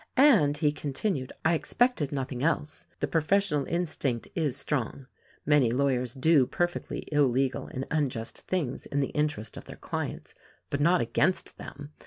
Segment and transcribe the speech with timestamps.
[0.17, 2.87] "And," he continued, "I expected nothing else.
[3.01, 5.05] The professional instinct is strong.
[5.45, 10.33] Many lawyers do perfectly illegai and unjust things in the interest of their clients—
[10.71, 11.91] but not against them.